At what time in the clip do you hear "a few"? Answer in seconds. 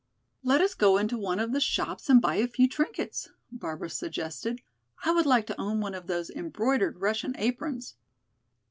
2.37-2.67